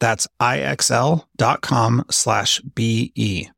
[0.00, 3.50] That's ixl.com slash BE.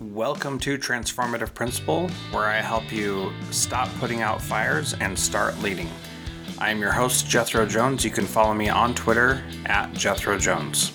[0.00, 5.88] Welcome to Transformative Principal, where I help you stop putting out fires and start leading.
[6.58, 8.04] I am your host, Jethro Jones.
[8.04, 10.92] You can follow me on Twitter at Jethro Jones.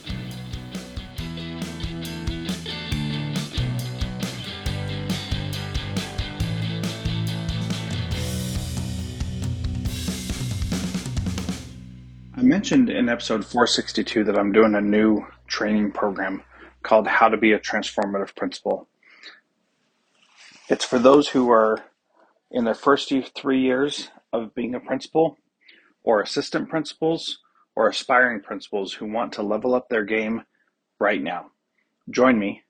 [12.43, 16.43] I mentioned in episode 462 that I'm doing a new training program
[16.81, 18.89] called How to Be a Transformative Principal.
[20.67, 21.85] It's for those who are
[22.51, 25.37] in their first three years of being a principal,
[26.03, 27.39] or assistant principals,
[27.77, 30.43] or aspiring principals who want to level up their game
[30.99, 31.51] right now.
[32.09, 32.63] Join me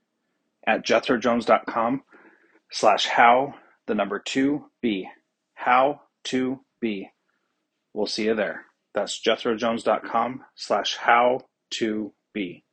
[0.68, 2.04] at jethrojones.com
[2.70, 3.56] slash how
[3.88, 5.10] the number two B.
[5.56, 7.10] How to be.
[7.92, 8.68] We'll see you there.
[8.94, 12.64] That's jethrojones.com slash how to be.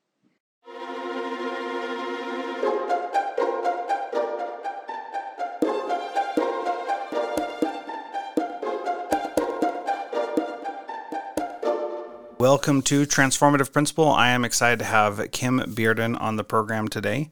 [12.39, 14.09] Welcome to Transformative Principal.
[14.09, 17.31] I am excited to have Kim Bearden on the program today.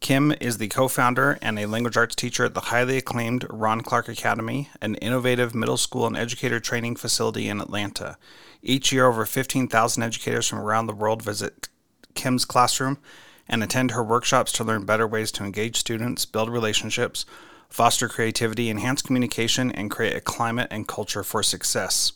[0.00, 3.82] Kim is the co founder and a language arts teacher at the highly acclaimed Ron
[3.82, 8.16] Clark Academy, an innovative middle school and educator training facility in Atlanta.
[8.62, 11.68] Each year, over 15,000 educators from around the world visit
[12.14, 12.98] Kim's classroom
[13.46, 17.26] and attend her workshops to learn better ways to engage students, build relationships,
[17.68, 22.12] foster creativity, enhance communication, and create a climate and culture for success.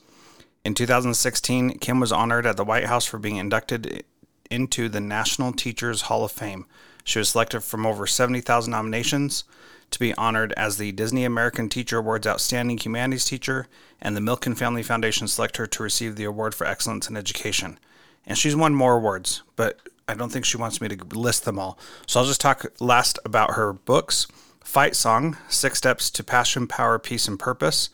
[0.64, 4.04] In 2016, Kim was honored at the White House for being inducted
[4.50, 6.64] into the National Teachers Hall of Fame.
[7.04, 9.44] She was selected from over 70,000 nominations
[9.91, 13.69] to be honored as the Disney American Teacher Awards Outstanding Humanities Teacher,
[14.00, 17.78] and the Milken Family Foundation select her to receive the Award for Excellence in Education.
[18.26, 19.78] And she's won more awards, but
[20.09, 21.78] I don't think she wants me to list them all.
[22.06, 24.26] So I'll just talk last about her books
[24.64, 27.91] Fight Song Six Steps to Passion, Power, Peace, and Purpose.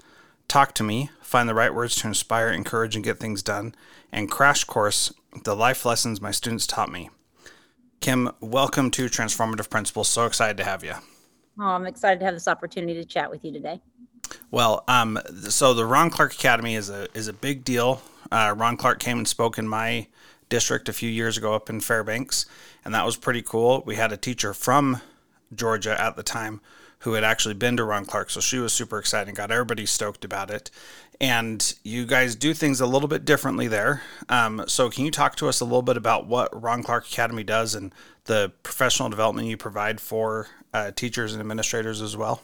[0.48, 3.74] Talk to Me, find the right words to inspire, encourage, and get things done,
[4.10, 5.12] and Crash Course,
[5.44, 7.10] the life lessons my students taught me.
[8.00, 10.08] Kim, welcome to Transformative Principals.
[10.08, 10.94] So excited to have you.
[11.58, 13.82] Oh, I'm excited to have this opportunity to chat with you today.
[14.50, 15.18] Well, um,
[15.50, 18.00] so the Ron Clark Academy is a is a big deal.
[18.32, 20.06] Uh, Ron Clark came and spoke in my
[20.48, 22.46] district a few years ago up in Fairbanks,
[22.86, 23.82] and that was pretty cool.
[23.84, 25.02] We had a teacher from
[25.54, 26.62] Georgia at the time
[27.00, 28.30] who had actually been to Ron Clark.
[28.30, 30.70] So she was super excited, and got everybody stoked about it.
[31.20, 34.02] And you guys do things a little bit differently there.
[34.28, 37.44] Um, so can you talk to us a little bit about what Ron Clark Academy
[37.44, 37.94] does and
[38.24, 42.40] the professional development you provide for uh, teachers and administrators as well?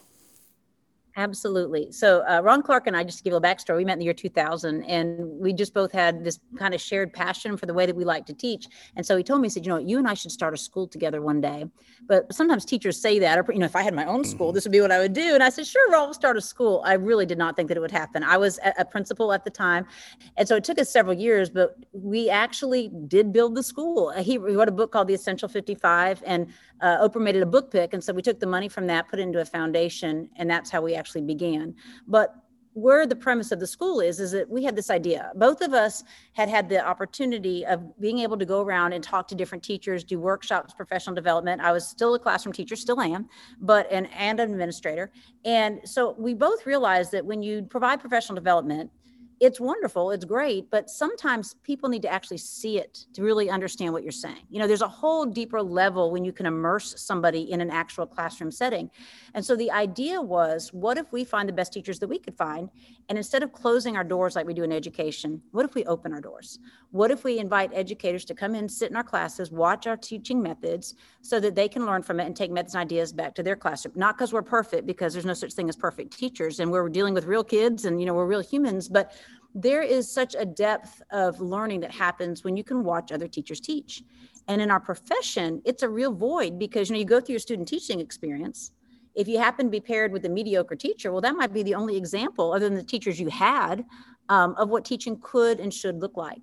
[1.19, 1.91] Absolutely.
[1.93, 4.01] So uh, Ron Clark and I, just to give you a backstory, we met in
[4.01, 7.73] the year 2000, and we just both had this kind of shared passion for the
[7.73, 8.69] way that we like to teach.
[8.97, 10.59] And so he told me, he said, you know, you and I should start a
[10.59, 11.65] school together one day.
[12.07, 14.57] But sometimes teachers say that, or you know, if I had my own school, mm-hmm.
[14.57, 15.33] this would be what I would do.
[15.33, 16.83] And I said, sure, Ron, we'll start a school.
[16.85, 18.23] I really did not think that it would happen.
[18.23, 19.87] I was a, principal at the time,
[20.37, 24.11] and so it took us several years, but we actually did build the school.
[24.11, 26.47] He, he wrote a book called The Essential 55, and
[26.81, 29.09] uh, Oprah made it a book pick, and so we took the money from that,
[29.09, 31.75] put it into a foundation, and that's how we actually began.
[32.07, 32.35] But
[32.77, 35.33] where the premise of the school is is that we had this idea.
[35.37, 36.05] Both of us
[36.35, 40.05] had had the opportunity of being able to go around and talk to different teachers
[40.05, 41.63] do workshops professional development.
[41.63, 43.31] I was still a classroom teacher still am
[43.61, 45.11] but an and an administrator.
[45.47, 48.91] And so we both realized that when you provide professional development
[49.39, 53.93] it's wonderful it's great but sometimes people need to actually see it to really understand
[53.93, 54.45] what you're saying.
[54.49, 58.07] You know there's a whole deeper level when you can immerse somebody in an actual
[58.07, 58.91] classroom setting.
[59.35, 62.37] And so the idea was what if we find the best teachers that we could
[62.37, 62.71] find
[63.09, 66.13] and instead of closing our doors like we do in education what if we open
[66.13, 66.59] our doors?
[66.91, 70.43] What if we invite educators to come in sit in our classes watch our teaching
[70.43, 70.95] methods
[71.29, 73.57] so that they can learn from it and take methods and ideas back to their
[73.57, 76.89] classroom not because we're perfect because there's no such thing as perfect teachers and we're
[76.89, 79.13] dealing with real kids and you know we're real humans but
[79.57, 83.59] there is such a depth of learning that happens when you can watch other teachers
[83.59, 84.05] teach.
[84.49, 87.41] And in our profession, it's a real void because you know you go through your
[87.41, 88.73] student teaching experience.
[89.15, 91.75] If you happen to be paired with a mediocre teacher, well, that might be the
[91.75, 93.87] only example, other than the teachers you had,
[94.29, 96.43] um, of what teaching could and should look like.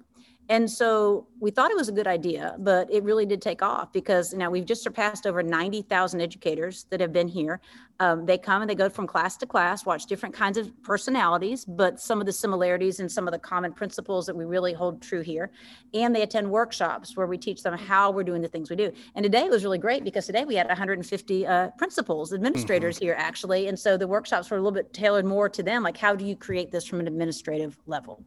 [0.50, 3.94] And so we thought it was a good idea, but it really did take off
[3.94, 7.62] because now we've just surpassed over 90,000 educators that have been here.
[8.02, 11.64] Um, they come and they go from class to class, watch different kinds of personalities,
[11.64, 15.02] but some of the similarities and some of the common principles that we really hold
[15.02, 15.52] true here.
[15.94, 18.92] And they attend workshops where we teach them how we're doing the things we do.
[19.16, 23.06] And today was really great because today we had 150 uh, principals, administrators mm-hmm.
[23.06, 23.68] here actually.
[23.68, 26.26] And so the workshops were a little bit tailored more to them, like how do
[26.26, 28.26] you create this from an administrative level?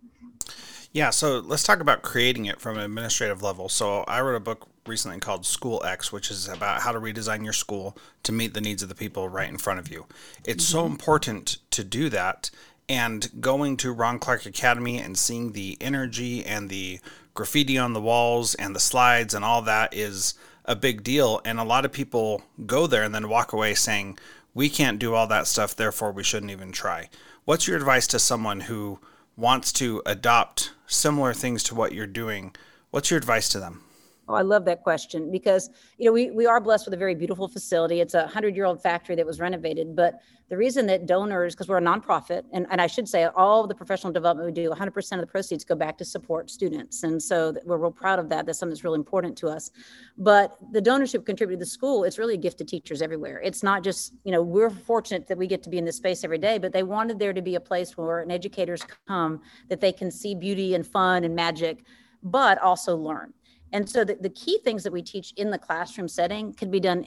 [0.92, 3.68] Yeah, so let's talk about creating it from an administrative level.
[3.68, 7.44] So I wrote a book recently called School X, which is about how to redesign
[7.44, 10.06] your school to meet the needs of the people right in front of you.
[10.44, 10.78] It's mm-hmm.
[10.78, 12.50] so important to do that.
[12.88, 17.00] And going to Ron Clark Academy and seeing the energy and the
[17.34, 20.34] graffiti on the walls and the slides and all that is
[20.64, 21.40] a big deal.
[21.44, 24.18] And a lot of people go there and then walk away saying,
[24.54, 27.10] we can't do all that stuff, therefore we shouldn't even try.
[27.44, 29.00] What's your advice to someone who
[29.36, 32.54] wants to adopt similar things to what you're doing,
[32.90, 33.82] what's your advice to them?
[34.28, 37.14] Oh, I love that question because you know we we are blessed with a very
[37.14, 38.00] beautiful facility.
[38.00, 41.68] It's a hundred year old factory that was renovated, but the reason that donors, because
[41.68, 45.12] we're a nonprofit, and, and I should say all the professional development we do, 100%
[45.12, 48.46] of the proceeds go back to support students, and so we're real proud of that.
[48.46, 49.70] That's something that's really important to us.
[50.18, 53.40] But the donors who contribute to the school, it's really a gift to teachers everywhere.
[53.44, 56.24] It's not just you know we're fortunate that we get to be in this space
[56.24, 59.80] every day, but they wanted there to be a place where an educators come that
[59.80, 61.84] they can see beauty and fun and magic,
[62.22, 63.32] but also learn.
[63.76, 66.80] And so the, the key things that we teach in the classroom setting can be
[66.80, 67.04] done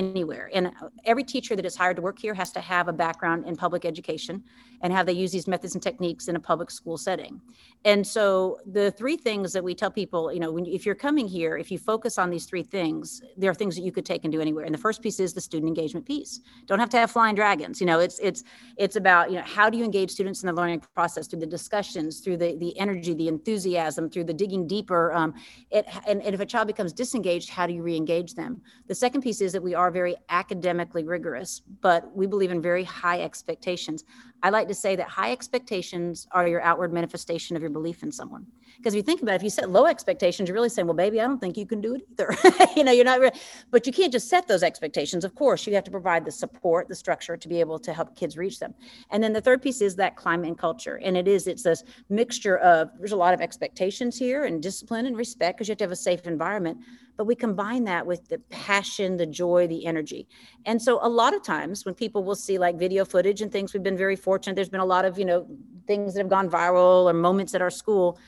[0.00, 0.50] anywhere.
[0.54, 0.72] And
[1.04, 3.84] every teacher that is hired to work here has to have a background in public
[3.84, 4.42] education
[4.82, 7.40] and how they use these methods and techniques in a public school setting.
[7.84, 11.26] And so the three things that we tell people, you know, when, if you're coming
[11.28, 14.24] here, if you focus on these three things, there are things that you could take
[14.24, 14.64] and do anywhere.
[14.64, 16.40] And the first piece is the student engagement piece.
[16.66, 17.80] Don't have to have flying dragons.
[17.80, 18.44] You know, it's it's
[18.76, 21.46] it's about you know how do you engage students in the learning process through the
[21.46, 25.12] discussions, through the the energy, the enthusiasm, through the digging deeper.
[25.12, 25.34] Um,
[25.70, 28.60] it and, and if a child becomes disengaged, how do you re-engage them?
[28.88, 32.84] The second piece is that we are very academically rigorous, but we believe in very
[32.84, 34.04] high expectations.
[34.42, 38.10] I like to say that high expectations are your outward manifestation of your belief in
[38.10, 38.46] someone.
[38.76, 40.96] Because if you think about it, if you set low expectations, you're really saying, well,
[40.96, 42.34] baby, I don't think you can do it either.
[42.76, 43.32] you know, you're not, re-
[43.70, 45.24] but you can't just set those expectations.
[45.24, 48.16] Of course, you have to provide the support, the structure to be able to help
[48.16, 48.74] kids reach them.
[49.10, 50.98] And then the third piece is that climate and culture.
[51.04, 55.04] And it is, it's this mixture of, there's a lot of expectations here and discipline
[55.04, 56.78] and respect because you have to have a safe environment
[57.16, 60.26] but we combine that with the passion, the joy, the energy.
[60.66, 63.72] And so a lot of times when people will see like video footage and things,
[63.72, 64.54] we've been very fortunate.
[64.54, 65.46] There's been a lot of, you know,
[65.86, 68.18] things that have gone viral or moments at our school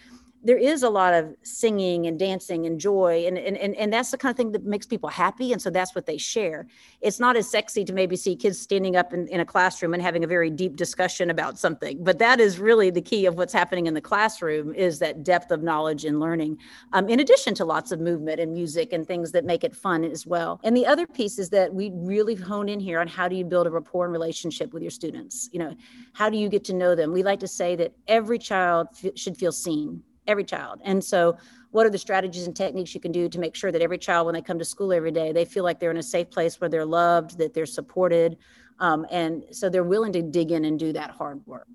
[0.43, 4.11] there is a lot of singing and dancing and joy and, and and and that's
[4.11, 6.67] the kind of thing that makes people happy and so that's what they share.
[7.01, 10.03] It's not as sexy to maybe see kids standing up in, in a classroom and
[10.03, 13.53] having a very deep discussion about something but that is really the key of what's
[13.53, 16.59] happening in the classroom is that depth of knowledge and learning
[16.93, 20.05] um, in addition to lots of movement and music and things that make it fun
[20.05, 20.61] as well.
[20.65, 23.45] And the other piece is that we really hone in here on how do you
[23.45, 25.49] build a rapport and relationship with your students?
[25.53, 25.75] You know
[26.13, 27.13] how do you get to know them?
[27.13, 30.81] We like to say that every child f- should feel seen every child.
[30.85, 31.37] And so,
[31.71, 34.27] what are the strategies and techniques you can do to make sure that every child,
[34.27, 36.61] when they come to school every day, they feel like they're in a safe place
[36.61, 38.37] where they're loved, that they're supported,
[38.79, 41.69] Um, and so they're willing to dig in and do that hard work.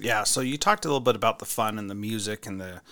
[0.00, 0.24] Yeah.
[0.24, 2.82] So you talked a little bit about the fun and the music and the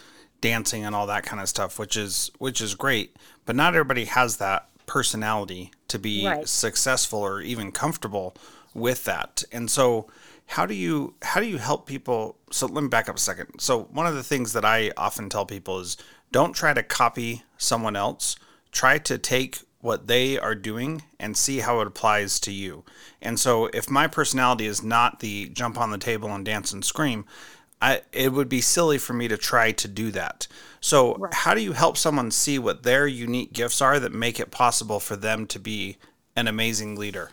[0.41, 3.17] dancing and all that kind of stuff, which is which is great.
[3.45, 6.49] But not everybody has that personality to be right.
[6.49, 8.35] successful or even comfortable
[8.75, 9.43] with that.
[9.53, 10.07] And so
[10.47, 13.59] how do you how do you help people so let me back up a second.
[13.59, 15.97] So one of the things that I often tell people is
[16.31, 18.37] don't try to copy someone else.
[18.71, 22.85] Try to take what they are doing and see how it applies to you.
[23.21, 26.85] And so if my personality is not the jump on the table and dance and
[26.85, 27.25] scream,
[27.81, 30.47] I, it would be silly for me to try to do that.
[30.81, 31.35] So, right.
[31.35, 35.01] how do you help someone see what their unique gifts are that make it possible
[35.01, 35.97] for them to be
[36.37, 37.31] an amazing leader?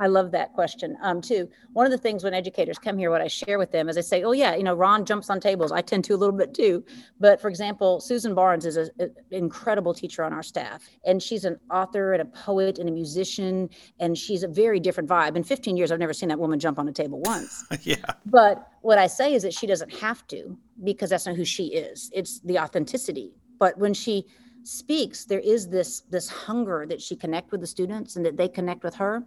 [0.00, 1.48] I love that question um, too.
[1.72, 4.00] One of the things when educators come here, what I share with them is I
[4.00, 5.70] say, "Oh yeah, you know, Ron jumps on tables.
[5.70, 6.84] I tend to a little bit too."
[7.20, 11.58] But for example, Susan Barnes is an incredible teacher on our staff, and she's an
[11.70, 13.70] author and a poet and a musician,
[14.00, 15.36] and she's a very different vibe.
[15.36, 17.64] In 15 years, I've never seen that woman jump on a table once.
[17.82, 17.96] yeah.
[18.26, 21.66] But what I say is that she doesn't have to because that's not who she
[21.66, 22.10] is.
[22.12, 23.32] It's the authenticity.
[23.60, 24.26] But when she
[24.64, 28.48] speaks, there is this this hunger that she connect with the students and that they
[28.48, 29.22] connect with her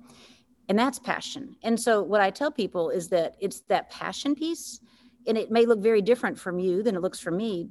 [0.69, 1.55] and that's passion.
[1.63, 4.79] And so what i tell people is that it's that passion piece
[5.25, 7.67] and it may look very different from you than it looks for me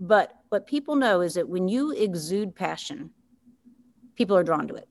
[0.00, 3.10] but what people know is that when you exude passion
[4.16, 4.88] people are drawn to it.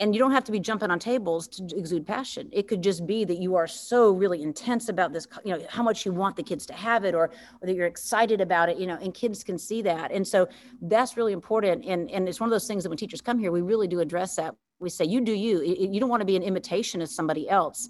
[0.00, 2.48] And you don't have to be jumping on tables to exude passion.
[2.50, 5.84] It could just be that you are so really intense about this you know how
[5.84, 7.26] much you want the kids to have it or,
[7.60, 10.10] or that you're excited about it you know and kids can see that.
[10.10, 10.48] And so
[10.80, 13.52] that's really important and and it's one of those things that when teachers come here
[13.52, 15.62] we really do address that we say you do you.
[15.62, 17.88] You don't want to be an imitation of somebody else.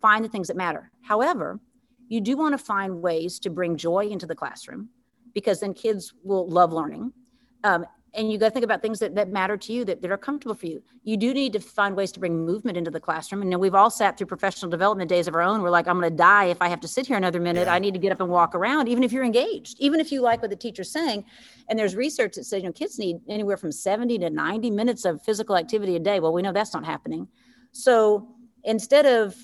[0.00, 0.90] Find the things that matter.
[1.02, 1.58] However
[2.08, 4.90] you do want to find ways to bring joy into the classroom
[5.32, 7.12] because then kids will love learning.
[7.64, 10.10] Um, and you got to think about things that, that matter to you that, that
[10.10, 10.82] are comfortable for you.
[11.02, 13.42] You do need to find ways to bring movement into the classroom.
[13.42, 15.62] And we've all sat through professional development days of our own.
[15.62, 17.66] We're like i'm going to die if i have to sit here another minute.
[17.66, 17.74] Yeah.
[17.74, 20.20] i need to get up and walk around even if you're engaged even if you
[20.20, 21.24] like what the teacher's saying.
[21.68, 25.04] And there's research that says you know kids need anywhere from 70 to 90 minutes
[25.04, 26.20] of physical activity a day.
[26.20, 27.28] Well we know that's not happening.
[27.72, 28.28] So
[28.62, 29.34] instead of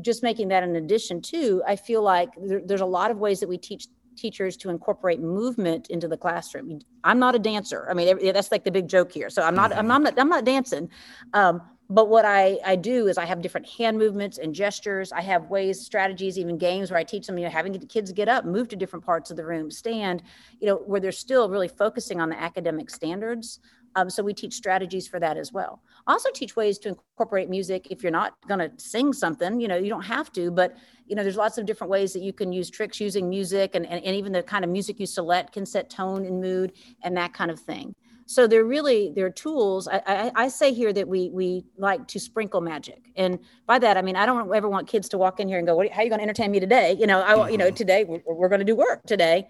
[0.00, 3.38] just making that an addition to i feel like there, there's a lot of ways
[3.38, 6.80] that we teach teachers to incorporate movement into the classroom.
[7.04, 7.86] I'm not a dancer.
[7.90, 9.30] I mean, that's like the big joke here.
[9.30, 10.90] So I'm not, I'm not, I'm not dancing.
[11.32, 15.12] Um, but what I, I do is I have different hand movements and gestures.
[15.12, 18.10] I have ways, strategies, even games where I teach them, you know, having the kids
[18.12, 20.22] get up, move to different parts of the room, stand,
[20.58, 23.60] you know, where they're still really focusing on the academic standards.
[23.96, 25.80] Um, so we teach strategies for that as well.
[26.06, 27.88] Also teach ways to incorporate music.
[27.90, 30.76] If you're not going to sing something, you know, you don't have to, but
[31.06, 33.86] you know, there's lots of different ways that you can use tricks using music and,
[33.86, 37.16] and, and even the kind of music you select can set tone and mood and
[37.16, 37.94] that kind of thing.
[38.26, 39.88] So they're really they're tools.
[39.88, 43.96] I, I, I, say here that we we like to sprinkle magic, and by that
[43.96, 46.02] I mean I don't ever want kids to walk in here and go, "How are
[46.02, 47.76] you going to entertain me today?" You know, I want you know mm-hmm.
[47.76, 49.46] today we're, we're going to do work today,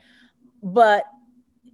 [0.62, 1.04] but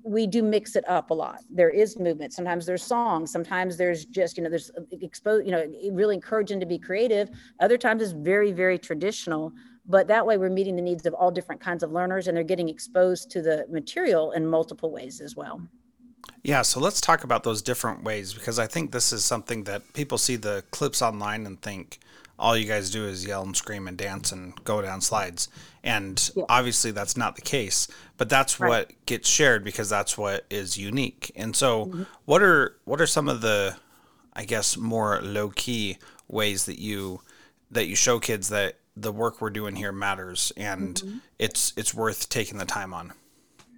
[0.05, 1.41] we do mix it up a lot.
[1.51, 2.33] There is movement.
[2.33, 3.31] Sometimes there's songs.
[3.31, 7.31] Sometimes there's just, you know, there's uh, expose, you know, really encouraging to be creative.
[7.61, 9.53] Other times it's very, very traditional.
[9.87, 12.45] But that way we're meeting the needs of all different kinds of learners and they're
[12.45, 15.61] getting exposed to the material in multiple ways as well.
[16.45, 19.93] Yeah, so let's talk about those different ways because I think this is something that
[19.93, 21.99] people see the clips online and think,
[22.43, 25.49] all you guys do is yell and scream and dance and go down slides.
[25.85, 26.45] And yeah.
[26.49, 28.69] obviously that's not the case, but that's right.
[28.69, 31.31] what gets shared because that's what is unique.
[31.37, 32.03] And so mm-hmm.
[32.25, 33.77] what are what are some of the
[34.33, 37.21] I guess more low key ways that you
[37.71, 41.19] that you show kids that the work we're doing here matters and mm-hmm.
[41.39, 43.13] it's it's worth taking the time on.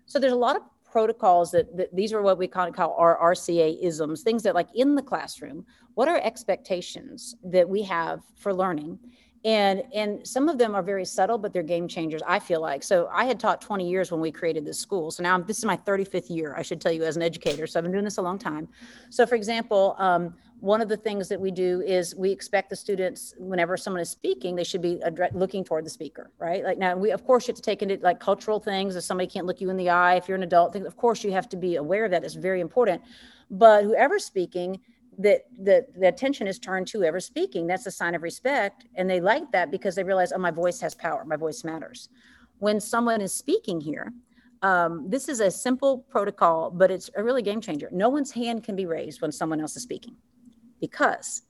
[0.07, 0.63] So there's a lot of
[0.95, 4.69] protocols that, that these are what we call, call our RCA isms, things that like
[4.77, 9.01] in the classroom, what are expectations that we have for learning?
[9.45, 12.83] and and some of them are very subtle but they're game changers i feel like.
[12.83, 15.11] So i had taught 20 years when we created this school.
[15.11, 17.67] So now I'm, this is my 35th year i should tell you as an educator.
[17.67, 18.67] So i've been doing this a long time.
[19.11, 22.77] So for example um, one of the things that we do is we expect the
[22.77, 24.99] students whenever someone is speaking they should be
[25.33, 26.65] looking toward the speaker right?
[26.65, 28.97] Like now we of course you have to take into like cultural things.
[28.97, 31.33] If somebody can't look you in the eye if you're an adult of course you
[31.33, 32.25] have to be aware of that.
[32.25, 33.03] It's very important.
[33.51, 34.81] But whoever's speaking
[35.19, 37.67] that the, the attention is turned to whoever's speaking.
[37.67, 40.81] That's a sign of respect and they like that because they realize oh my voice
[40.81, 41.25] has power.
[41.27, 42.09] My voice matters.
[42.59, 44.13] When someone is speaking here
[44.63, 47.89] um, this is a simple protocol but it's a really game changer.
[47.93, 50.17] No one's hand can be raised when someone else is speaking
[50.81, 51.43] because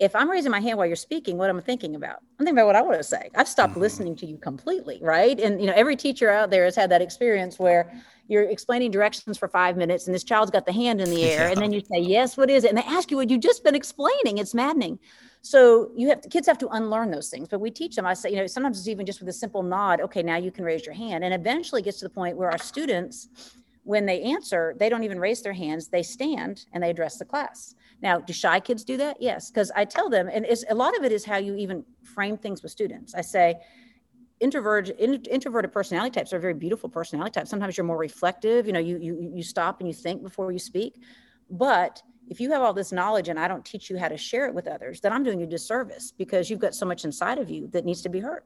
[0.00, 2.20] if I'm raising my hand while you're speaking, what I'm thinking about?
[2.38, 3.28] I'm thinking about what I want to say.
[3.36, 3.82] I've stopped mm-hmm.
[3.82, 5.38] listening to you completely, right?
[5.38, 7.92] And you know, every teacher out there has had that experience where
[8.26, 11.46] you're explaining directions for five minutes and this child's got the hand in the air,
[11.46, 11.50] yeah.
[11.52, 12.68] and then you say, Yes, what is it?
[12.68, 14.38] And they ask you what you've just been explaining.
[14.38, 14.98] It's maddening.
[15.42, 18.06] So you have kids have to unlearn those things, but we teach them.
[18.06, 20.00] I say, you know, sometimes it's even just with a simple nod.
[20.00, 22.58] Okay, now you can raise your hand, and eventually gets to the point where our
[22.58, 23.28] students,
[23.82, 25.88] when they answer, they don't even raise their hands.
[25.88, 27.74] They stand and they address the class.
[28.02, 29.20] Now, do shy kids do that?
[29.20, 31.84] Yes, because I tell them, and it's, a lot of it is how you even
[32.02, 33.14] frame things with students.
[33.14, 33.56] I say,
[34.40, 34.96] introverted
[35.28, 37.50] introverted personality types are very beautiful personality types.
[37.50, 38.66] Sometimes you're more reflective.
[38.66, 41.02] You know, you you you stop and you think before you speak.
[41.50, 44.46] But if you have all this knowledge and I don't teach you how to share
[44.46, 47.38] it with others, then I'm doing you a disservice because you've got so much inside
[47.38, 48.44] of you that needs to be heard.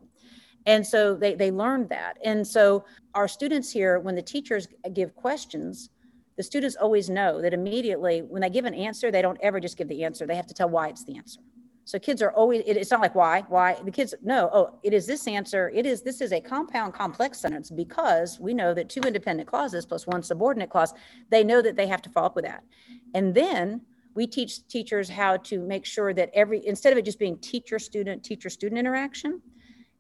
[0.67, 2.19] And so they they learned that.
[2.25, 5.91] And so our students here, when the teachers give questions,
[6.37, 9.77] the students always know that immediately when they give an answer, they don't ever just
[9.77, 10.27] give the answer.
[10.27, 11.41] They have to tell why it's the answer.
[11.87, 15.07] So kids are always, it's not like why, why the kids know, oh, it is
[15.07, 15.71] this answer.
[15.75, 19.85] It is, this is a compound complex sentence because we know that two independent clauses
[19.85, 20.95] plus one subordinate clause,
[21.31, 22.65] they know that they have to follow up with that.
[23.13, 23.83] And then
[24.15, 27.79] we teach teachers how to make sure that every, instead of it just being teacher
[27.79, 29.43] student, teacher student interaction,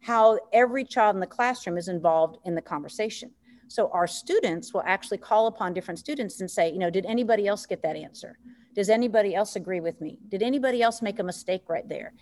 [0.04, 3.30] how every child in the classroom is involved in the conversation.
[3.68, 7.48] So our students will actually call upon different students and say, you know, did anybody
[7.48, 8.38] else get that answer?
[8.74, 10.18] Does anybody else agree with me?
[10.28, 12.12] Did anybody else make a mistake right there?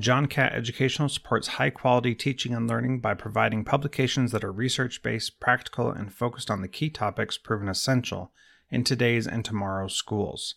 [0.00, 5.02] John Catt Educational supports high quality teaching and learning by providing publications that are research
[5.02, 8.32] based, practical, and focused on the key topics proven essential
[8.70, 10.54] in today's and tomorrow's schools.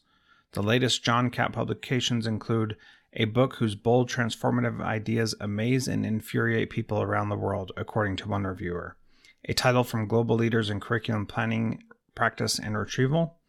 [0.54, 2.78] The latest John Catt publications include
[3.12, 8.30] a book whose bold, transformative ideas amaze and infuriate people around the world, according to
[8.30, 8.96] one reviewer.
[9.46, 11.84] A title from global leaders in curriculum planning,
[12.16, 13.40] practice, and retrieval.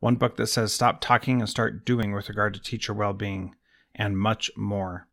[0.00, 3.54] One book that says stop talking and start doing with regard to teacher well being,
[3.94, 5.06] and much more.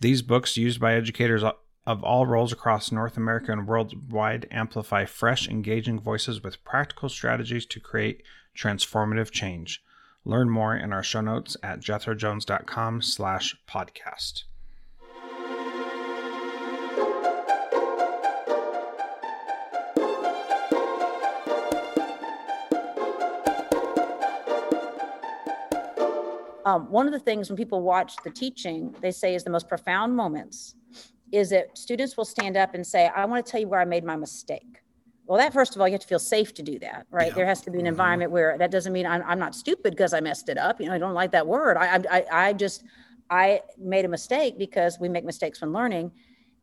[0.00, 5.48] These books, used by educators of all roles across North America and worldwide, amplify fresh,
[5.48, 8.22] engaging voices with practical strategies to create
[8.56, 9.82] transformative change.
[10.24, 14.42] Learn more in our show notes at jethrojones.com slash podcast.
[26.66, 29.68] Um, one of the things when people watch the teaching, they say is the most
[29.68, 30.74] profound moments
[31.30, 33.84] is that students will stand up and say, I want to tell you where I
[33.84, 34.82] made my mistake.
[35.26, 37.28] Well, that first of all, you have to feel safe to do that, right?
[37.28, 37.34] Yeah.
[37.34, 37.88] There has to be an mm-hmm.
[37.88, 40.80] environment where that doesn't mean I'm, I'm not stupid because I messed it up.
[40.80, 41.76] You know, I don't like that word.
[41.76, 42.82] I, I, I just,
[43.30, 46.10] I made a mistake because we make mistakes when learning.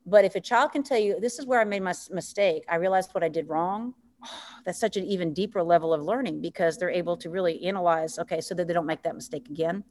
[0.05, 2.75] But if a child can tell you, this is where I made my mistake, I
[2.75, 3.93] realized what I did wrong.
[4.65, 8.41] That's such an even deeper level of learning because they're able to really analyze, okay,
[8.41, 9.83] so that they don't make that mistake again.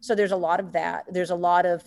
[0.00, 1.04] So there's a lot of that.
[1.10, 1.82] There's a lot of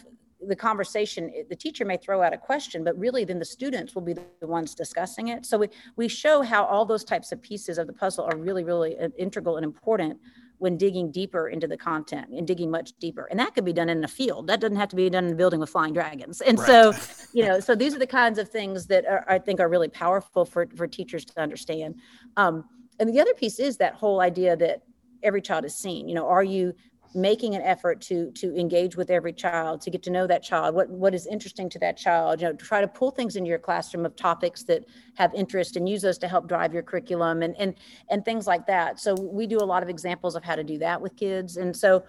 [0.48, 4.02] the conversation the teacher may throw out a question but really then the students will
[4.02, 7.78] be the ones discussing it so we, we show how all those types of pieces
[7.78, 10.20] of the puzzle are really really uh, integral and important
[10.58, 13.28] when digging deeper into the content and digging much deeper.
[13.30, 14.48] And that could be done in a field.
[14.48, 16.42] That doesn't have to be done in a building with flying dragons.
[16.42, 16.68] And right.
[16.68, 16.94] so
[17.34, 19.88] you know so these are the kinds of things that are, i think are really
[19.88, 21.96] powerful for, for teachers to understand.
[22.38, 22.66] Um,
[23.00, 24.84] and the other piece is that whole idea that
[25.24, 26.08] every child is seen.
[26.08, 26.74] You know are you
[27.16, 30.74] making an effort to to engage with every child to get to know that child
[30.76, 33.60] what what is interesting to that child you know try to pull things into your
[33.60, 37.56] classroom of topics that have interest and use those to help drive your curriculum and
[37.58, 37.76] and
[38.10, 40.78] and things like that so we do a lot of examples of how to do
[40.78, 42.04] that with kids and so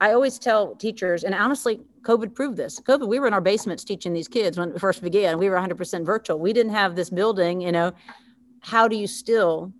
[0.00, 2.78] I always tell teachers, and honestly, COVID proved this.
[2.78, 5.38] COVID, we were in our basements teaching these kids when it first began.
[5.38, 6.38] We were 100% virtual.
[6.38, 7.92] We didn't have this building, you know.
[8.60, 9.72] How do you still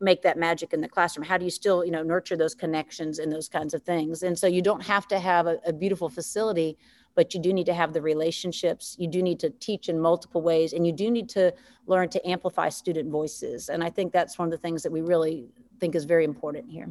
[0.00, 1.26] make that magic in the classroom?
[1.26, 4.22] How do you still you know nurture those connections and those kinds of things?
[4.22, 6.76] And so you don't have to have a, a, beautiful facility
[7.14, 8.96] but you do need to have the relationships.
[8.98, 11.52] You do need to teach in multiple ways and you do need to
[11.86, 13.68] learn to amplify student voices.
[13.68, 15.48] And i think that's one of the things that we really
[15.80, 16.88] think is very important here.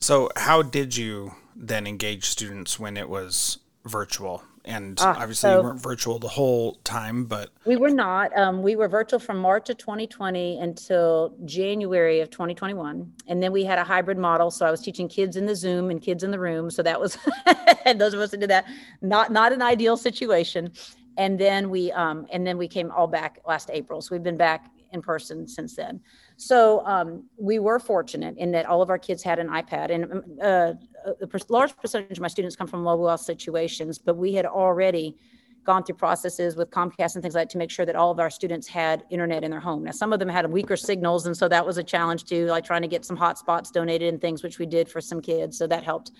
[0.00, 5.58] So how did you then engage students when it was virtual and ah, obviously so,
[5.58, 9.38] you weren't virtual the whole time but we were not um, we were virtual from
[9.38, 14.64] march of 2020 until january of 2021 and then we had a hybrid model so
[14.64, 17.18] i was teaching kids in the zoom and kids in the room so that was
[17.84, 18.66] and those of us that did that
[19.02, 20.72] not not an ideal situation.
[21.16, 24.36] And then we um, and then we came all back last april so we've been
[24.36, 26.00] back in person since then
[26.36, 30.04] so um, we were fortunate in that all of our kids had an ipad and
[30.12, 30.72] um, uh,
[31.06, 35.16] a large percentage of my students come from low wealth situations, but we had already
[35.64, 38.20] gone through processes with Comcast and things like that to make sure that all of
[38.20, 39.84] our students had internet in their home.
[39.84, 42.64] Now, some of them had weaker signals, and so that was a challenge too, like
[42.64, 45.56] trying to get some hotspots donated and things, which we did for some kids.
[45.58, 46.12] So that helped.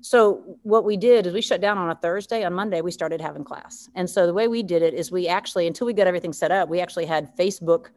[0.00, 2.44] so what we did is we shut down on a Thursday.
[2.44, 3.88] On Monday, we started having class.
[3.94, 6.50] And so the way we did it is we actually, until we got everything set
[6.50, 7.88] up, we actually had Facebook,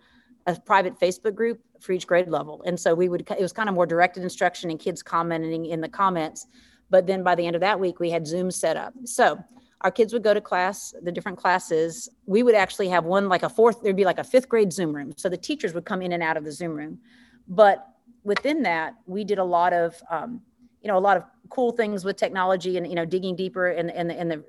[0.58, 2.62] a private Facebook group for each grade level.
[2.66, 5.82] And so we would, it was kind of more directed instruction and kids commenting in
[5.82, 6.48] the comments.
[6.90, 8.94] But then by the end of that week, we had Zoom set up.
[9.06, 9.40] So
[9.82, 12.10] our kids would go to class, the different classes.
[12.26, 14.94] We would actually have one like a fourth, there'd be like a fifth grade Zoom
[14.94, 15.14] room.
[15.16, 17.00] So the teachers would come in and out of the Zoom room.
[17.48, 17.88] But
[18.24, 20.42] within that, we did a lot of, um,
[20.82, 23.90] you know, a lot of cool things with technology and, you know, digging deeper in,
[23.90, 24.44] in, in the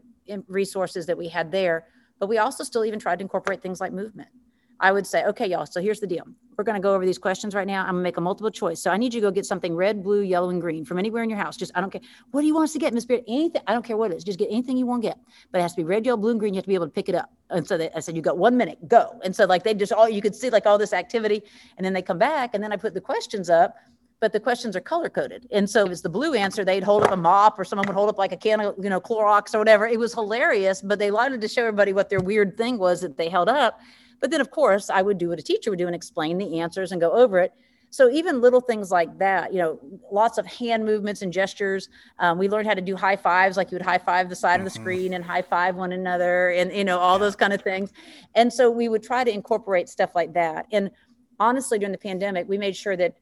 [0.49, 1.87] resources that we had there.
[2.19, 4.29] But we also still even tried to incorporate things like movement.
[4.81, 6.25] I would say, okay, y'all, so here's the deal.
[6.57, 7.83] We're going to go over these questions right now.
[7.83, 8.81] I'm going to make a multiple choice.
[8.81, 11.23] So I need you to go get something red, blue, yellow, and green from anywhere
[11.23, 11.57] in your house.
[11.57, 12.01] Just, I don't care.
[12.33, 13.23] What do you want us to get, Miss Beard?
[13.29, 13.63] Anything.
[13.67, 14.25] I don't care what it is.
[14.25, 15.19] Just get anything you want to get.
[15.53, 16.55] But it has to be red, yellow, blue, and green.
[16.55, 17.31] You have to be able to pick it up.
[17.51, 19.21] And so they, I said, you got one minute, go.
[19.25, 21.43] And so like they just all, you could see like all this activity.
[21.77, 23.77] And then they come back and then I put the questions up
[24.21, 25.49] but the questions are color coded.
[25.51, 27.97] And so it was the blue answer, they'd hold up a mop or someone would
[27.97, 29.87] hold up like a can of, you know, Clorox or whatever.
[29.87, 33.17] It was hilarious, but they wanted to show everybody what their weird thing was that
[33.17, 33.81] they held up.
[34.21, 36.61] But then, of course, I would do what a teacher would do and explain the
[36.61, 37.53] answers and go over it.
[37.93, 39.81] So even little things like that, you know,
[40.13, 41.89] lots of hand movements and gestures.
[42.21, 44.59] Um, we learned how to do high fives, like you would high five the side
[44.59, 44.67] mm-hmm.
[44.67, 44.85] of the mm-hmm.
[44.85, 47.93] screen and high five one another, and you know all those kind of things.
[48.37, 50.67] And so we would try to incorporate stuff like that.
[50.71, 50.93] And
[51.41, 53.17] honestly, during the pandemic, we made sure that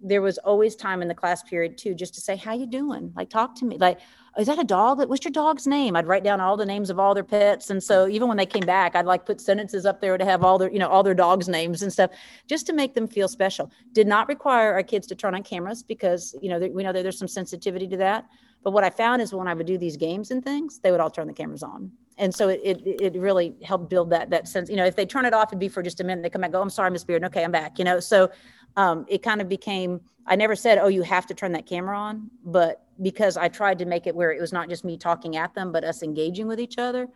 [0.00, 3.12] there was always time in the class period too just to say how you doing
[3.16, 3.98] like talk to me like
[4.36, 4.98] is that a dog?
[5.08, 5.96] What's your dog's name?
[5.96, 8.46] I'd write down all the names of all their pets and so even when they
[8.46, 11.02] came back i'd like put sentences up there to have all their you know all
[11.02, 12.10] their dogs names and stuff
[12.46, 13.70] just to make them feel special.
[13.92, 17.02] Did not require our kids to turn on cameras because you know we know that
[17.02, 18.26] there's some sensitivity to that.
[18.64, 21.00] But what i found is when i would do these games and things they would
[21.00, 21.90] all turn the cameras on.
[22.20, 25.06] And so it, it, it really helped build that that sense you know if they
[25.06, 26.90] turn it off it'd be for just a minute they come back go i'm sorry
[26.90, 28.00] miss beard okay i'm back you know?
[28.00, 28.30] So
[28.78, 31.98] um, it kind of became i never said oh you have to turn that camera
[31.98, 35.36] on but because i tried to make it where it was not just me talking
[35.36, 37.08] at them but us engaging with each other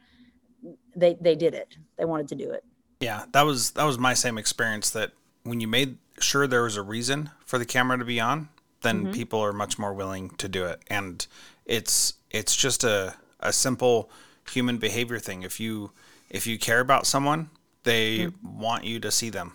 [0.95, 1.77] they they did it.
[1.97, 2.65] They wanted to do it.
[3.01, 6.77] Yeah that was that was my same experience that when you made sure there was
[6.77, 8.49] a reason for the camera to be on
[8.83, 9.13] then mm-hmm.
[9.13, 10.81] people are much more willing to do it.
[10.89, 11.27] And
[11.67, 14.11] it's it's just a a simple
[14.51, 15.43] human behavior thing.
[15.43, 15.93] If you
[16.31, 17.51] if you care about someone
[17.85, 18.61] they mm-hmm.
[18.61, 19.55] want you to see them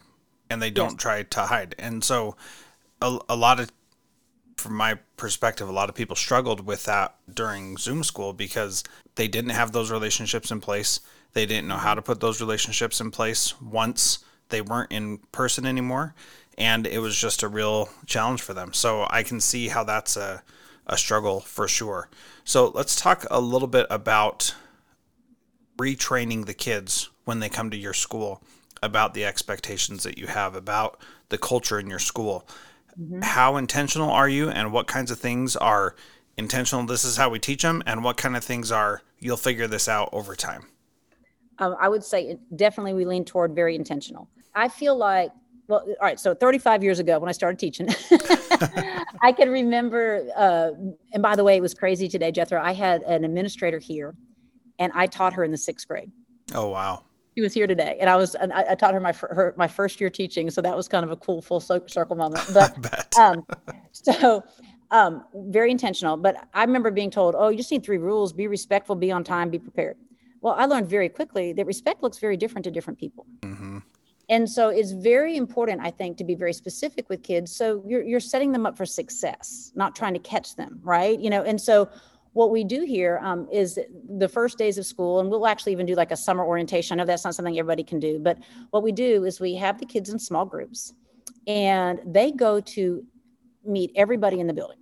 [0.50, 1.02] and they don't yes.
[1.02, 1.76] try to hide.
[1.78, 2.36] And so
[3.02, 3.72] a, a lot of
[4.58, 8.84] from my perspective, a lot of people struggled with that during Zoom school because
[9.16, 11.00] they didn't have those relationships in place.
[11.34, 15.66] They didn't know how to put those relationships in place once they weren't in person
[15.66, 16.16] anymore.
[16.58, 18.74] And it was just a real challenge for them.
[18.74, 20.42] So I can see how that's a,
[20.88, 22.10] a struggle for sure.
[22.44, 24.56] So let's talk a little bit about
[25.78, 28.42] retraining the kids when they come to your school
[28.82, 32.48] about the expectations that you have about the culture in your school.
[33.00, 33.22] Mm-hmm.
[33.22, 35.96] How intentional are you, and what kinds of things are
[36.38, 36.86] intentional?
[36.86, 39.88] This is how we teach them, and what kind of things are you'll figure this
[39.88, 40.64] out over time?
[41.60, 44.30] Um, I would say definitely we lean toward very intentional.
[44.54, 45.32] I feel like,
[45.68, 47.88] well, all right, so 35 years ago when I started teaching,
[49.22, 50.72] I can remember, uh,
[51.14, 52.62] and by the way, it was crazy today, Jethro.
[52.62, 54.16] I had an administrator here,
[54.80, 56.12] and I taught her in the sixth grade.
[56.54, 57.04] Oh, wow
[57.38, 59.68] she was here today, and I was and I, I taught her my her my
[59.68, 62.44] first year teaching, so that was kind of a cool full circle moment.
[62.54, 63.46] But um,
[63.92, 64.44] so
[64.90, 66.18] um, very intentional.
[66.18, 69.24] But I remember being told, "Oh, you just need three rules: be respectful, be on
[69.24, 69.98] time, be prepared."
[70.42, 73.28] Well, I learned very quickly that respect looks very different to different people.
[73.42, 73.80] Mm-hmm.
[74.30, 77.56] And so it's very important, I think, to be very specific with kids.
[77.56, 81.18] So you're, you're setting them up for success, not trying to catch them, right?
[81.20, 81.88] You know, and so
[82.38, 85.88] what we do here um, is the first days of school, and we'll actually even
[85.88, 86.94] do like a summer orientation.
[86.94, 88.38] I know that's not something everybody can do, but
[88.70, 90.94] what we do is we have the kids in small groups
[91.48, 93.04] and they go to
[93.66, 94.78] meet everybody in the building.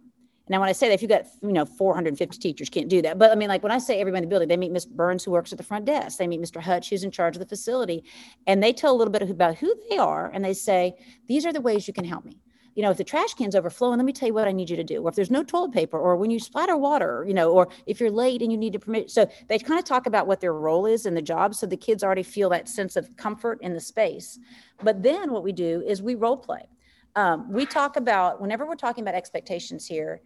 [0.49, 3.17] Now, when I say that, if you've got, you know, 450 teachers can't do that.
[3.17, 5.23] But I mean, like when I say everybody in the building, they meet Miss Burns,
[5.23, 6.17] who works at the front desk.
[6.17, 6.61] They meet Mr.
[6.61, 8.03] Hutch, who's in charge of the facility.
[8.47, 10.29] And they tell a little bit about who they are.
[10.33, 10.95] And they say,
[11.27, 12.41] these are the ways you can help me
[12.75, 14.75] you know, if the trash can's overflowing, let me tell you what I need you
[14.75, 15.01] to do.
[15.01, 18.01] Or if there's no toilet paper, or when you splatter water, you know, or if
[18.01, 19.09] you're late and you need to permit.
[19.09, 21.55] So they kind of talk about what their role is in the job.
[21.55, 24.37] So the kids already feel that sense of comfort in the space.
[24.83, 26.67] But then what we do is we role play.
[27.15, 30.21] Um, we talk about, whenever we're talking about expectations here,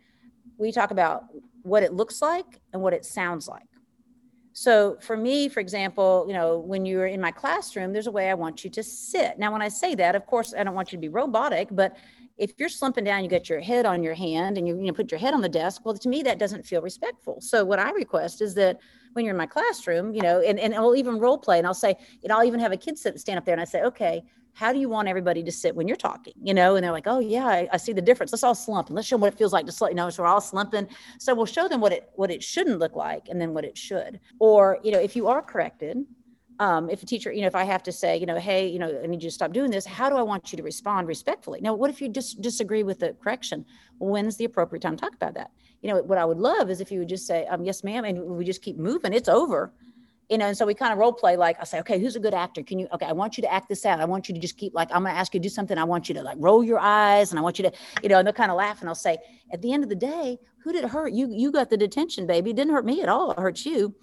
[0.57, 1.25] we talk about
[1.61, 3.67] what it looks like and what it sounds like.
[4.53, 8.29] So for me, for example, you know, when you're in my classroom, there's a way
[8.29, 9.37] I want you to sit.
[9.37, 11.95] Now, when I say that, of course, I don't want you to be robotic, but
[12.39, 14.93] if you're slumping down, you got your head on your hand and you, you know,
[14.93, 17.41] put your head on the desk, well, to me, that doesn't feel respectful.
[17.41, 18.79] So what I request is that
[19.13, 21.73] when you're in my classroom, you know, and, and I'll even role play and I'll
[21.73, 24.23] say, and I'll even have a kid sit, stand up there and I say, okay,
[24.53, 26.33] how do you want everybody to sit when you're talking?
[26.41, 28.33] You know and they're like oh yeah i, I see the difference.
[28.33, 30.09] Let's all slump and let's show them what it feels like to slump you know
[30.09, 30.87] so we're all slumping.
[31.17, 33.77] So we'll show them what it what it shouldn't look like and then what it
[33.77, 34.19] should.
[34.39, 36.03] Or you know if you are corrected
[36.59, 38.79] um, if a teacher, you know, if I have to say, you know, hey, you
[38.79, 41.07] know, I need you to stop doing this, how do I want you to respond
[41.07, 41.61] respectfully?
[41.61, 43.65] Now, what if you just disagree with the correction?
[43.97, 45.51] When's the appropriate time to talk about that?
[45.81, 48.03] You know, what I would love is if you would just say, um, yes, ma'am,
[48.03, 49.73] and we just keep moving, it's over.
[50.29, 52.19] You know, and so we kind of role play like I say, okay, who's a
[52.19, 52.61] good actor?
[52.61, 53.99] Can you okay, I want you to act this out.
[53.99, 55.75] I want you to just keep like I'm gonna ask you to do something.
[55.75, 57.71] I want you to like roll your eyes and I want you to,
[58.03, 59.17] you know, and they'll kind of laugh and I'll say,
[59.51, 61.13] at the end of the day, who did it hurt?
[61.13, 62.51] You you got the detention, baby.
[62.51, 63.31] It didn't hurt me at all.
[63.31, 63.95] It hurt you.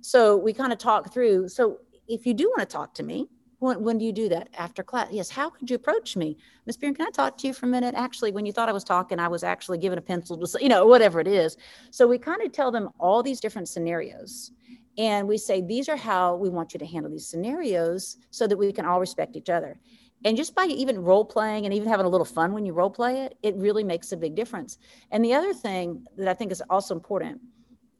[0.00, 1.50] So we kind of talk through.
[1.50, 4.48] So if you do want to talk to me, when, when do you do that
[4.58, 5.08] after class?
[5.10, 5.30] Yes.
[5.30, 6.36] How could you approach me?
[6.66, 7.94] Miss Beard, can I talk to you for a minute?
[7.96, 10.68] Actually, when you thought I was talking, I was actually given a pencil, to, you
[10.68, 11.56] know, whatever it is.
[11.90, 14.52] So we kind of tell them all these different scenarios.
[14.98, 18.56] And we say, these are how we want you to handle these scenarios so that
[18.56, 19.80] we can all respect each other.
[20.24, 22.90] And just by even role playing and even having a little fun when you role
[22.90, 24.78] play it, it really makes a big difference.
[25.10, 27.40] And the other thing that I think is also important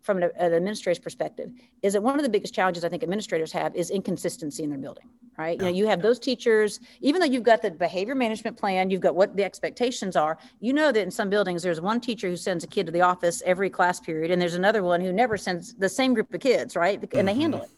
[0.05, 1.51] from an, an administrator's perspective
[1.83, 4.79] is that one of the biggest challenges I think administrators have is inconsistency in their
[4.79, 5.59] building, right?
[5.59, 9.01] You know, you have those teachers, even though you've got the behavior management plan, you've
[9.01, 12.37] got what the expectations are, you know that in some buildings there's one teacher who
[12.37, 15.39] sends a kid to the office every class period, and there's another one who never
[15.39, 17.01] sends the same group of kids, right?
[17.01, 17.27] And mm-hmm.
[17.27, 17.71] they handle it.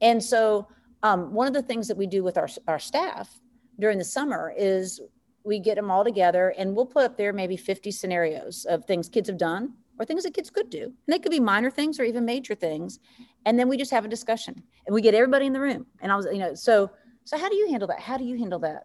[0.00, 0.68] And so
[1.02, 3.40] um, one of the things that we do with our, our staff
[3.80, 5.00] during the summer is
[5.42, 9.08] we get them all together and we'll put up there maybe 50 scenarios of things
[9.08, 10.84] kids have done or things that kids could do.
[10.84, 13.00] And they could be minor things or even major things.
[13.44, 15.86] And then we just have a discussion and we get everybody in the room.
[16.00, 16.90] And I was, you know, so
[17.24, 18.00] so how do you handle that?
[18.00, 18.84] How do you handle that?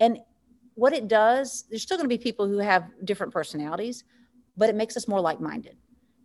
[0.00, 0.18] And
[0.74, 4.04] what it does, there's still going to be people who have different personalities,
[4.56, 5.76] but it makes us more like-minded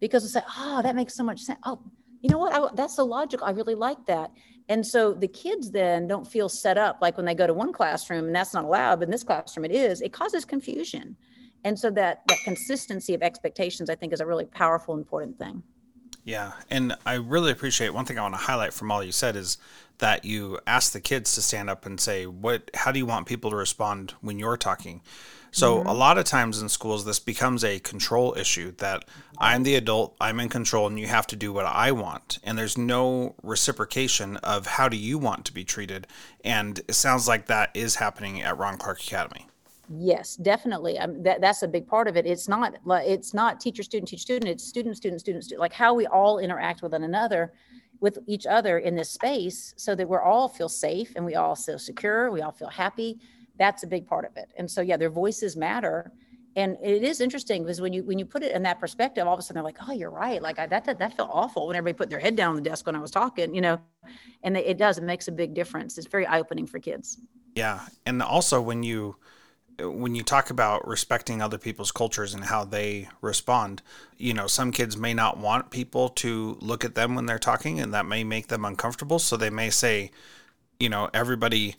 [0.01, 1.59] because it's like, oh, that makes so much sense.
[1.63, 1.79] Oh,
[2.21, 2.53] you know what?
[2.53, 3.47] I, that's so logical.
[3.47, 4.31] I really like that.
[4.67, 7.71] And so the kids then don't feel set up like when they go to one
[7.71, 10.01] classroom and that's not allowed, but in this classroom it is.
[10.01, 11.15] It causes confusion
[11.65, 15.62] and so that that consistency of expectations i think is a really powerful important thing.
[16.23, 19.36] Yeah and i really appreciate one thing i want to highlight from all you said
[19.36, 19.58] is
[19.99, 23.28] that you ask the kids to stand up and say what how do you want
[23.28, 25.01] people to respond when you're talking?
[25.51, 25.88] So mm-hmm.
[25.88, 29.06] a lot of times in schools this becomes a control issue that
[29.39, 32.39] i'm the adult i'm in control and you have to do what i want.
[32.43, 36.08] And there's no reciprocation of how do you want to be treated.
[36.43, 39.47] And it sounds like that is happening at ron clark academy
[39.89, 40.97] Yes, definitely.
[40.97, 42.25] Um, that, that's a big part of it.
[42.25, 44.49] It's not it's not teacher, student, teach, student.
[44.49, 45.61] It's student, student, student, student.
[45.61, 47.53] Like how we all interact with one another,
[47.99, 51.55] with each other in this space, so that we're all feel safe and we all
[51.55, 52.31] feel secure.
[52.31, 53.19] We all feel happy.
[53.57, 54.51] That's a big part of it.
[54.57, 56.11] And so, yeah, their voices matter.
[56.57, 59.33] And it is interesting because when you when you put it in that perspective, all
[59.33, 61.67] of a sudden they're like, "Oh, you're right." Like I, that, that that felt awful
[61.67, 63.79] when everybody put their head down on the desk when I was talking, you know.
[64.41, 64.97] And it does.
[64.97, 65.97] It makes a big difference.
[65.97, 67.19] It's very eye opening for kids.
[67.55, 69.17] Yeah, and also when you
[69.79, 73.81] when you talk about respecting other people's cultures and how they respond,
[74.17, 77.79] you know, some kids may not want people to look at them when they're talking,
[77.79, 79.19] and that may make them uncomfortable.
[79.19, 80.11] So they may say,
[80.79, 81.75] you know, everybody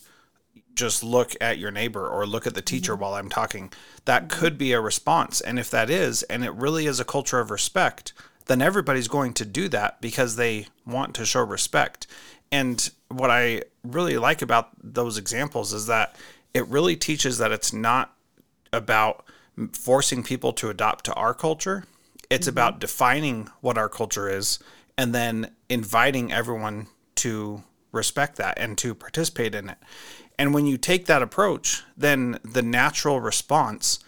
[0.74, 3.02] just look at your neighbor or look at the teacher mm-hmm.
[3.02, 3.72] while I'm talking.
[4.04, 5.40] That could be a response.
[5.40, 8.12] And if that is, and it really is a culture of respect,
[8.44, 12.06] then everybody's going to do that because they want to show respect.
[12.52, 16.14] And what I really like about those examples is that
[16.56, 18.16] it really teaches that it's not
[18.72, 19.26] about
[19.74, 21.84] forcing people to adopt to our culture.
[22.30, 22.54] It's mm-hmm.
[22.54, 24.58] about defining what our culture is
[24.96, 29.76] and then inviting everyone to respect that and to participate in it.
[30.38, 33.98] And when you take that approach, then the natural response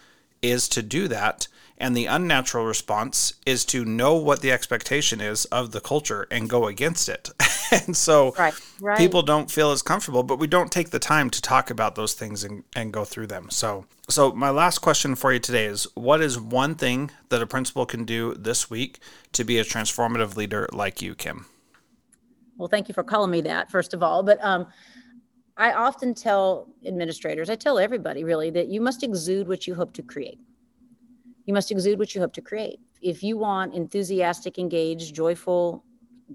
[0.41, 1.47] is to do that
[1.79, 6.49] and the unnatural response is to know what the expectation is of the culture and
[6.49, 7.29] go against it.
[7.71, 8.97] and so right, right.
[8.97, 12.13] people don't feel as comfortable, but we don't take the time to talk about those
[12.13, 13.49] things and, and go through them.
[13.49, 17.47] So so my last question for you today is what is one thing that a
[17.47, 18.99] principal can do this week
[19.33, 21.45] to be a transformative leader like you, Kim?
[22.57, 24.23] Well, thank you for calling me that, first of all.
[24.23, 24.67] But um
[25.55, 29.91] I often tell administrators, I tell everybody really, that you must exude what you hope
[29.93, 30.39] to create.
[31.49, 32.79] You must exude what you hope to create.
[33.01, 35.83] If you want enthusiastic, engaged, joyful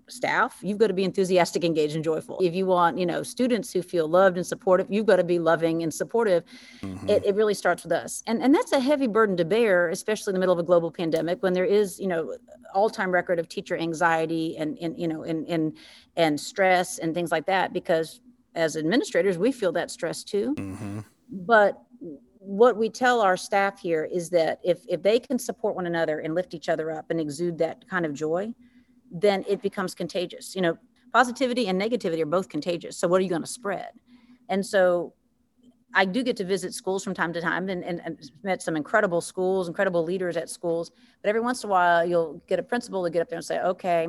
[0.09, 2.41] staff, you've got to be enthusiastic, engaged, and joyful.
[2.43, 5.39] If you want, you know, students who feel loved and supportive, you've got to be
[5.39, 6.43] loving and supportive.
[6.83, 7.09] Mm-hmm.
[7.09, 8.25] It, it really starts with us.
[8.27, 10.91] And and that's a heavy burden to bear, especially in the middle of a global
[10.91, 12.37] pandemic when there is, you know,
[12.75, 15.77] all-time record of teacher anxiety and, and you know, and and
[16.17, 18.21] and stress and things like that, because
[18.57, 20.57] as administrators, we feel that stress too.
[20.57, 20.99] Mm-hmm.
[21.31, 21.81] But
[22.47, 26.21] what we tell our staff here is that if if they can support one another
[26.21, 28.53] and lift each other up and exude that kind of joy
[29.11, 30.55] then it becomes contagious.
[30.55, 30.79] You know
[31.13, 32.97] positivity and negativity are both contagious.
[32.97, 33.91] So what are you going to spread?
[34.49, 35.15] And so
[35.95, 38.77] I do get to visit schools from time to time and, and, and, met some
[38.77, 40.91] incredible schools, incredible leaders at schools.
[41.23, 43.45] But every once in a while, you'll get a principal to get up there and
[43.45, 44.09] say, okay,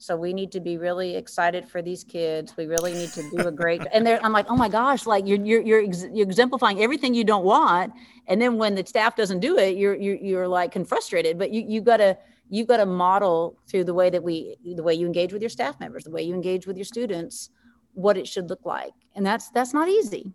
[0.00, 2.56] so we need to be really excited for these kids.
[2.56, 3.82] We really need to do a great.
[3.92, 7.22] And I'm like, oh my gosh, like you're you're you're, ex- you're, exemplifying everything you
[7.22, 7.92] don't want.
[8.26, 11.38] And then when the staff doesn't do it, you're you're, you're like frustrated.
[11.38, 12.16] But you you gotta
[12.48, 15.50] you've got to model through the way that we the way you engage with your
[15.50, 17.50] staff members, the way you engage with your students,
[17.92, 18.94] what it should look like.
[19.14, 20.32] And that's that's not easy.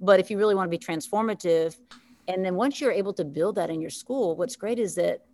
[0.00, 1.76] But if you really want to be transformative,
[2.26, 5.26] and then once you're able to build that in your school, what's great is that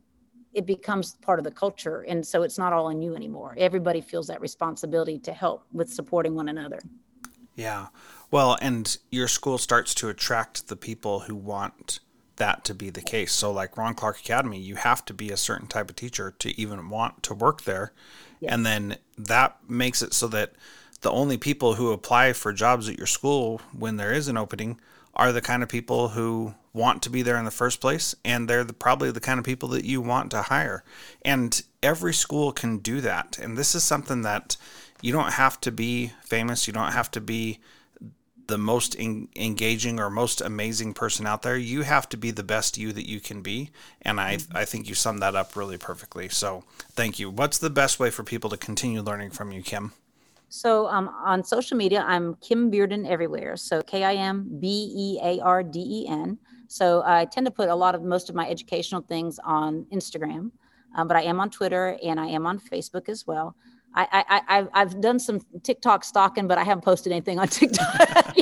[0.53, 3.55] it becomes part of the culture and so it's not all on you anymore.
[3.59, 6.81] Everybody feels that responsibility to help with supporting one another.
[7.55, 7.89] Yeah.
[8.31, 12.01] Well and your school starts to attract the people who want
[12.37, 13.33] that to be the case.
[13.33, 16.61] So like ron clark academy you have to be a certain type of teacher to
[16.61, 17.93] even want to work there.
[18.41, 18.55] Yes.
[18.55, 20.53] and then that makes it so that
[21.03, 24.81] the only people who apply for jobs at your school when there is an opening
[25.15, 28.49] are the kind of people who want to be there in the first place and
[28.49, 30.85] they're the, probably the kind of people that you want to hire.
[31.23, 33.39] And every school can do that.
[33.39, 34.57] And this is something that
[35.03, 36.67] you don't have to be famous.
[36.67, 37.59] You don't have to be
[38.47, 41.57] the most in, engaging or most amazing person out there.
[41.57, 43.71] You have to be the best you that you can be.
[44.03, 44.57] And i mm-hmm.
[44.57, 46.29] i think you summed that up really perfectly.
[46.29, 47.31] So thank you.
[47.31, 49.93] What's the best way for people to continue learning from you kim
[50.51, 53.57] so um, on social media, I'm Kim Bearden everywhere.
[53.57, 56.39] So K I M B E A R D E N.
[56.67, 60.51] So I tend to put a lot of most of my educational things on Instagram,
[60.97, 63.57] um, but I am on Twitter and I am on Facebook as well.
[63.95, 68.37] I, I, I have done some TikTok stalking, but I haven't posted anything on TikTok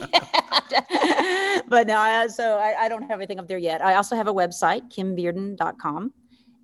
[1.69, 3.83] but no, I, so I, I don't have anything up there yet.
[3.83, 6.13] I also have a website, kimbearden.com.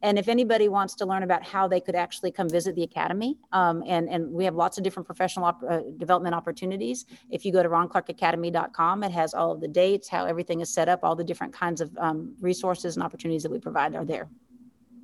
[0.04, 3.38] And if anybody wants to learn about how they could actually come visit the academy,
[3.52, 7.06] um, and, and we have lots of different professional op- uh, development opportunities.
[7.30, 10.90] If you go to ronclarkacademy.com, it has all of the dates, how everything is set
[10.90, 14.28] up, all the different kinds of um, resources and opportunities that we provide are there.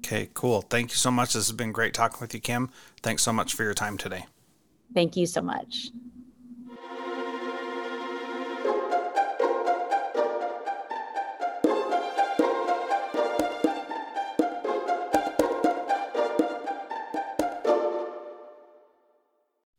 [0.01, 0.61] Okay, cool.
[0.61, 1.33] Thank you so much.
[1.33, 2.69] This has been great talking with you, Kim.
[3.03, 4.27] Thanks so much for your time today.
[4.93, 5.89] Thank you so much.